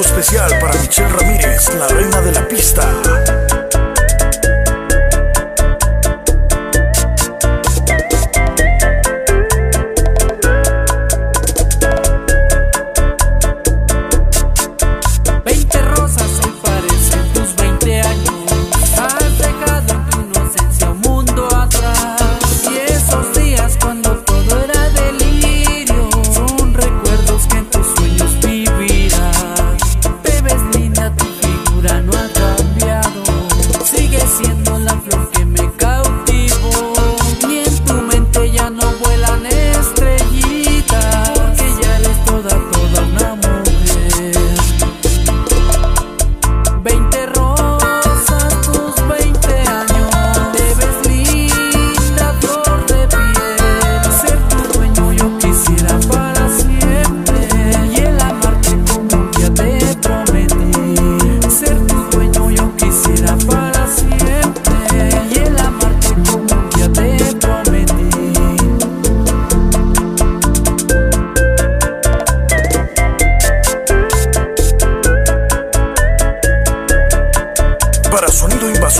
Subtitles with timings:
[0.00, 3.49] especial para Michelle Ramírez, la reina de la pista.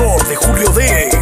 [0.00, 1.19] de Julio D.